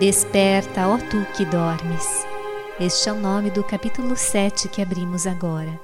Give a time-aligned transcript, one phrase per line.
[0.00, 2.24] Desperta, ó tu que dormes.
[2.80, 5.78] Este é o nome do capítulo 7 que abrimos agora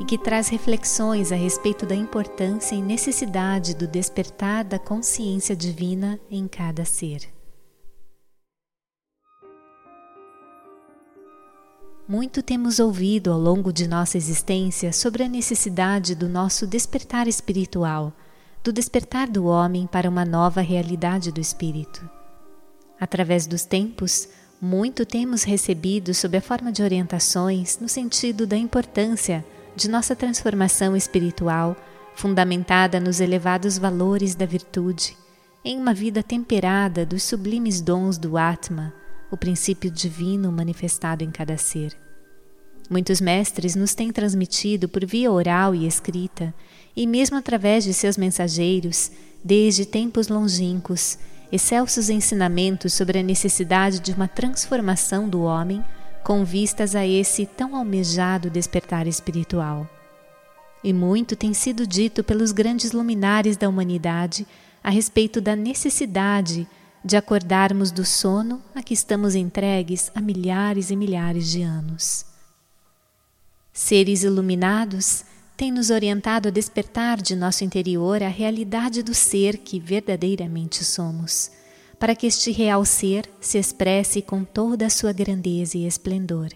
[0.00, 6.18] e que traz reflexões a respeito da importância e necessidade do despertar da consciência divina
[6.30, 7.30] em cada ser.
[12.08, 18.14] Muito temos ouvido ao longo de nossa existência sobre a necessidade do nosso despertar espiritual,
[18.64, 22.16] do despertar do homem para uma nova realidade do espírito.
[23.00, 24.28] Através dos tempos,
[24.60, 29.44] muito temos recebido sob a forma de orientações no sentido da importância
[29.76, 31.76] de nossa transformação espiritual,
[32.14, 35.16] fundamentada nos elevados valores da virtude,
[35.64, 38.92] em uma vida temperada dos sublimes dons do Atma
[39.30, 41.96] o princípio divino manifestado em cada ser.
[42.88, 46.54] Muitos mestres nos têm transmitido por via oral e escrita,
[46.96, 49.10] e mesmo através de seus mensageiros,
[49.44, 51.18] desde tempos longínquos,
[51.50, 55.84] excelsos ensinamentos sobre a necessidade de uma transformação do homem
[56.22, 59.88] com vistas a esse tão almejado despertar espiritual.
[60.84, 64.46] E muito tem sido dito pelos grandes luminares da humanidade
[64.82, 66.68] a respeito da necessidade
[67.04, 72.26] de acordarmos do sono a que estamos entregues há milhares e milhares de anos.
[73.72, 75.24] Seres iluminados
[75.58, 81.50] têm nos orientado a despertar de nosso interior a realidade do ser que verdadeiramente somos,
[81.98, 86.50] para que este real ser se expresse com toda a sua grandeza e esplendor.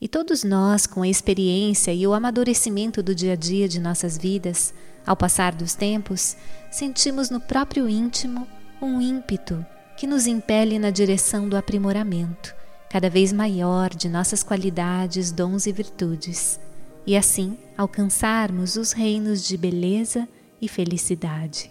[0.00, 4.16] E todos nós, com a experiência e o amadurecimento do dia a dia de nossas
[4.16, 4.72] vidas,
[5.06, 6.34] ao passar dos tempos,
[6.70, 8.48] sentimos no próprio íntimo
[8.80, 9.64] um ímpeto
[9.98, 12.54] que nos impele na direção do aprimoramento
[12.94, 16.60] cada vez maior de nossas qualidades, dons e virtudes,
[17.06, 20.28] e assim alcançarmos os reinos de beleza
[20.60, 21.70] e felicidade.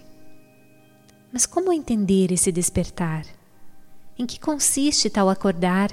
[1.31, 3.25] Mas como entender esse despertar?
[4.17, 5.89] Em que consiste tal acordar,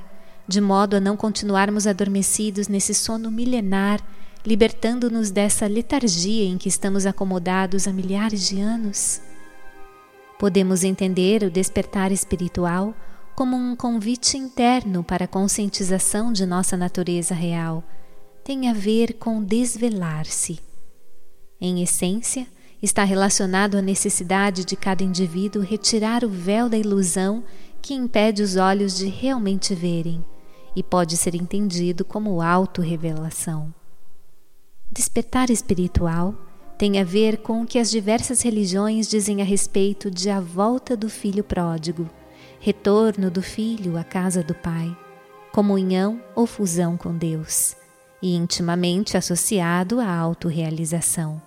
[0.46, 4.00] de modo a não continuarmos adormecidos nesse sono milenar,
[4.44, 9.22] libertando-nos dessa letargia em que estamos acomodados há milhares de anos?
[10.38, 12.94] Podemos entender o despertar espiritual
[13.34, 17.82] como um convite interno para a conscientização de nossa natureza real.
[18.42, 20.58] Tem a ver com desvelar-se.
[21.60, 22.46] Em essência,
[22.82, 27.44] está relacionado à necessidade de cada indivíduo retirar o véu da ilusão
[27.82, 30.24] que impede os olhos de realmente verem
[30.74, 33.74] e pode ser entendido como autorrevelação.
[34.90, 36.34] Despertar espiritual
[36.78, 40.96] tem a ver com o que as diversas religiões dizem a respeito de a volta
[40.96, 42.08] do filho pródigo,
[42.58, 44.96] retorno do filho à casa do pai,
[45.52, 47.76] comunhão ou fusão com Deus,
[48.22, 51.40] e intimamente associado à autorrealização.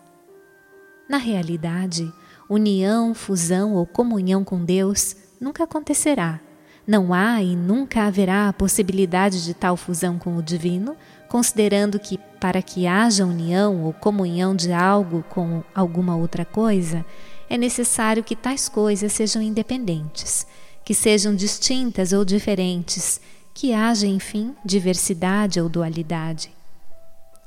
[1.07, 2.11] Na realidade,
[2.49, 6.39] união, fusão ou comunhão com Deus nunca acontecerá.
[6.85, 10.97] Não há e nunca haverá a possibilidade de tal fusão com o divino,
[11.29, 17.05] considerando que para que haja união ou comunhão de algo com alguma outra coisa,
[17.49, 20.45] é necessário que tais coisas sejam independentes,
[20.83, 23.21] que sejam distintas ou diferentes,
[23.53, 26.51] que haja, enfim, diversidade ou dualidade.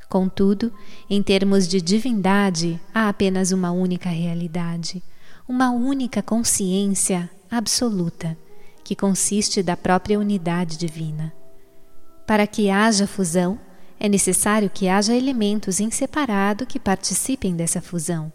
[0.08, 0.72] Contudo,
[1.10, 5.02] em termos de divindade, há apenas uma única realidade,
[5.48, 8.36] uma única consciência absoluta,
[8.84, 11.32] que consiste da própria unidade divina.
[12.26, 13.58] Para que haja fusão,
[13.98, 18.32] é necessário que haja elementos em separado que participem dessa fusão.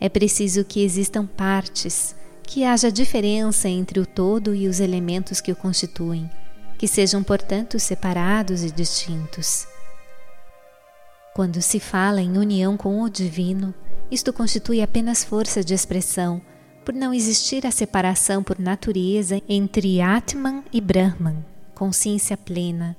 [0.00, 5.52] É preciso que existam partes, que haja diferença entre o todo e os elementos que
[5.52, 6.30] o constituem,
[6.78, 9.66] que sejam, portanto, separados e distintos.
[11.38, 13.72] Quando se fala em união com o divino,
[14.10, 16.42] isto constitui apenas força de expressão,
[16.84, 22.96] por não existir a separação por natureza entre Atman e Brahman, consciência plena,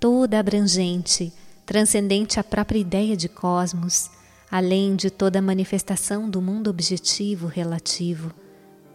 [0.00, 1.34] toda abrangente,
[1.66, 4.10] transcendente à própria ideia de cosmos,
[4.50, 8.32] além de toda manifestação do mundo objetivo relativo,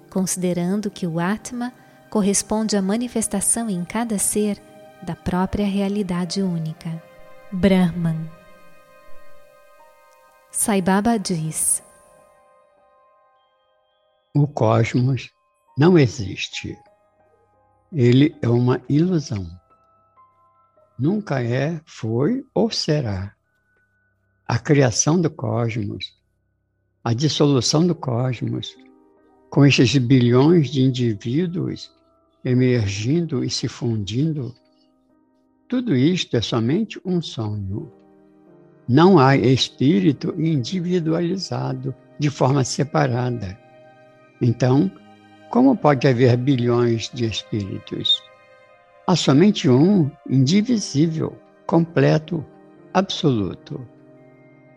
[0.09, 1.71] considerando que o Atma
[2.09, 4.59] corresponde à manifestação em cada ser
[5.03, 6.99] da própria realidade única,
[7.51, 8.36] Brahman.
[10.67, 11.81] Sai Baba diz:
[14.35, 15.31] O cosmos
[15.77, 16.77] não existe.
[17.89, 19.47] Ele é uma ilusão
[20.99, 23.33] nunca é, foi ou será.
[24.45, 26.13] A criação do cosmos,
[27.01, 28.75] a dissolução do cosmos,
[29.49, 31.89] com estes bilhões de indivíduos
[32.43, 34.53] emergindo e se fundindo,
[35.69, 37.96] tudo isto é somente um sonho.
[38.87, 43.57] Não há espírito individualizado de forma separada.
[44.41, 44.91] Então,
[45.49, 48.21] Como pode haver bilhões de espíritos?
[49.07, 52.45] Há somente um indivisível, completo,
[52.93, 53.79] absoluto.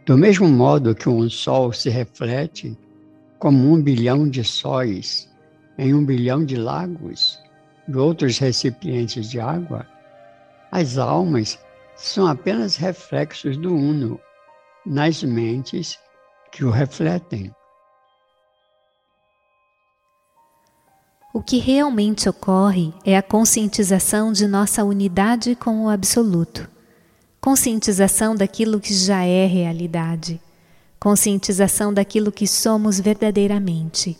[0.06, 2.78] Do mesmo modo que um sol se reflete
[3.40, 5.28] como um bilhão de sóis
[5.76, 7.40] em um bilhão de lagos
[7.88, 9.84] e outros recipientes de água,
[10.70, 11.58] as almas
[12.00, 14.18] são apenas reflexos do Uno
[14.84, 15.98] nas mentes
[16.50, 17.54] que o refletem.
[21.32, 26.68] O que realmente ocorre é a conscientização de nossa unidade com o Absoluto,
[27.40, 30.40] conscientização daquilo que já é realidade,
[30.98, 34.18] conscientização daquilo que somos verdadeiramente,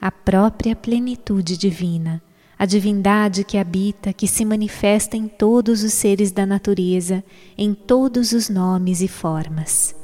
[0.00, 2.22] a própria plenitude divina,
[2.58, 7.24] a divindade que habita, que se manifesta em todos os seres da natureza,
[7.56, 9.94] em todos os nomes e formas.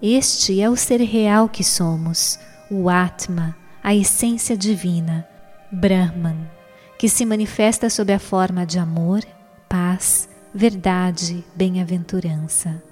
[0.00, 2.38] Este é o ser real que somos,
[2.70, 5.26] o Atma, a essência divina
[5.72, 6.48] Brahman,
[6.98, 9.22] que se manifesta sob a forma de amor,
[9.68, 12.82] paz, verdade, bem-aventurança.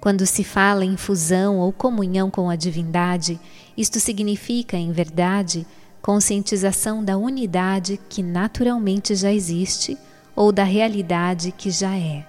[0.00, 3.40] Quando se fala em fusão ou comunhão com a divindade,
[3.76, 5.66] isto significa, em verdade,
[6.06, 9.98] conscientização da unidade que naturalmente já existe
[10.36, 12.24] ou da realidade que já é.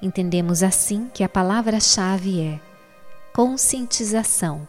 [0.00, 2.60] Entendemos assim que a palavra-chave é
[3.34, 4.66] conscientização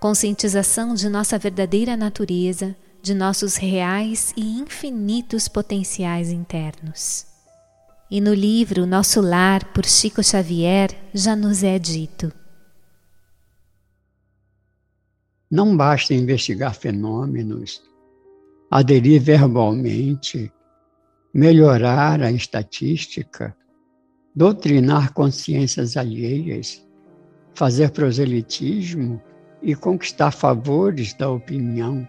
[0.00, 7.24] conscientização de nossa verdadeira natureza, de nossos reais e infinitos potenciais internos.
[8.10, 12.32] E no livro Nosso Lar, por Chico Xavier, já nos é dito:
[15.50, 17.82] Não basta investigar fenômenos,
[18.70, 20.52] aderir verbalmente,
[21.32, 23.56] melhorar a estatística,
[24.34, 26.86] doutrinar consciências alheias,
[27.54, 29.22] fazer proselitismo
[29.62, 32.06] e conquistar favores da opinião,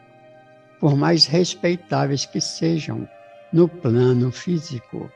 [0.77, 3.07] por mais respeitáveis que sejam
[3.53, 5.09] no plano físico.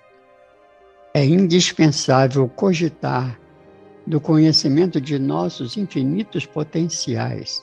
[1.14, 3.38] É indispensável cogitar
[4.08, 7.62] do conhecimento de nossos infinitos potenciais,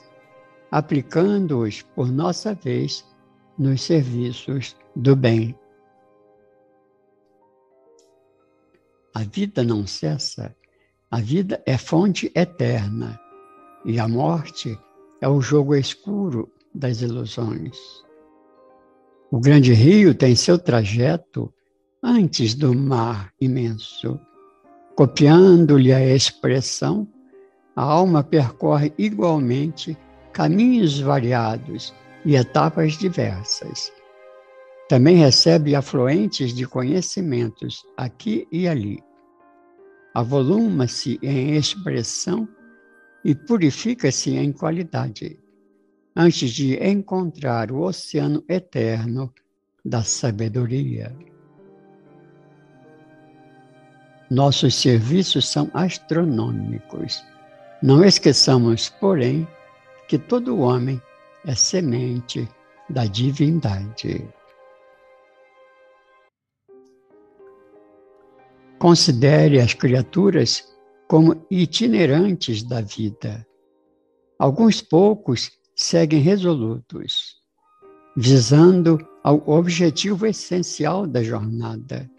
[0.71, 3.05] aplicando-os, por nossa vez,
[3.57, 5.53] nos serviços do bem.
[9.13, 10.55] A vida não cessa,
[11.11, 13.19] a vida é fonte eterna
[13.83, 14.79] e a morte
[15.19, 17.77] é o jogo escuro das ilusões.
[19.29, 21.53] O grande rio tem seu trajeto
[22.01, 24.19] antes do mar imenso.
[24.95, 27.07] Copiando-lhe a expressão,
[27.75, 29.97] a alma percorre igualmente
[30.33, 31.93] caminhos variados
[32.25, 33.91] e etapas diversas.
[34.87, 39.01] Também recebe afluentes de conhecimentos aqui e ali.
[40.13, 42.47] Avoluma-se em expressão
[43.23, 45.39] e purifica-se em qualidade,
[46.15, 49.33] antes de encontrar o oceano eterno
[49.85, 51.15] da sabedoria.
[54.29, 57.23] Nossos serviços são astronômicos.
[57.81, 59.47] Não esqueçamos, porém,
[60.11, 61.01] que todo homem
[61.45, 62.45] é semente
[62.89, 64.27] da divindade.
[68.77, 70.67] Considere as criaturas
[71.07, 73.47] como itinerantes da vida.
[74.37, 77.37] Alguns poucos seguem resolutos,
[78.17, 82.11] visando ao objetivo essencial da jornada.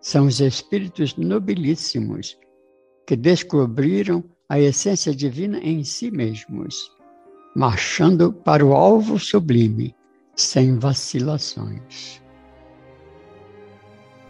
[0.00, 2.36] São os espíritos nobilíssimos
[3.06, 6.90] que descobriram a essência divina em si mesmos,
[7.54, 9.94] marchando para o alvo sublime,
[10.34, 12.22] sem vacilações.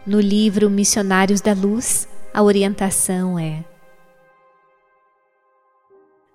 [0.05, 3.63] No livro Missionários da Luz, a orientação é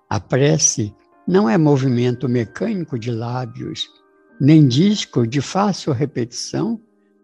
[0.09, 0.95] a prece
[1.27, 3.87] não é movimento mecânico de lábios,
[4.41, 6.81] nem disco de fácil repetição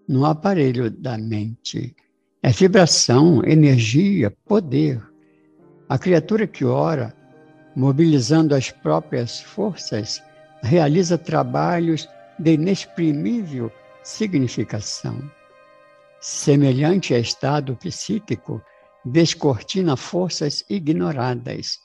[0.07, 1.95] no aparelho da mente.
[2.43, 5.01] É vibração, energia, poder.
[5.89, 7.11] A criatura que ora,
[7.75, 10.21] mobilizando as próprias forças,
[10.61, 12.07] realiza trabalhos
[12.39, 13.71] de inexprimível
[14.03, 15.19] significação.
[16.21, 18.61] Semelhante a estado psíquico,
[19.03, 21.79] descortina forças ignoradas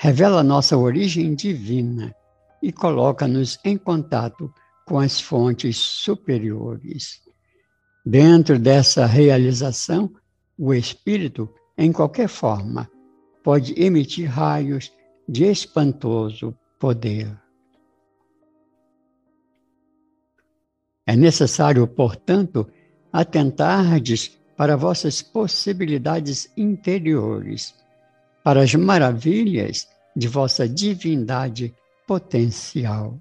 [0.00, 2.14] revela nossa origem divina
[2.62, 4.52] e coloca-nos em contato
[4.86, 7.20] com as fontes superiores.
[8.06, 10.12] Dentro dessa realização,
[10.56, 12.88] o espírito, em qualquer forma,
[13.42, 14.92] pode emitir raios
[15.28, 17.38] de espantoso poder.
[21.06, 22.66] É necessário, portanto,
[23.12, 27.74] atentardes para vossas possibilidades interiores
[28.42, 31.74] para as maravilhas de vossa divindade
[32.06, 33.18] potencial.